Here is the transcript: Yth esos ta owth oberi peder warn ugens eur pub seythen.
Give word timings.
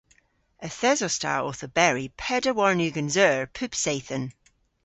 Yth 0.67 0.83
esos 0.91 1.15
ta 1.21 1.33
owth 1.47 1.63
oberi 1.67 2.05
peder 2.21 2.53
warn 2.57 2.83
ugens 2.87 3.15
eur 3.27 3.43
pub 3.57 3.73
seythen. 3.83 4.23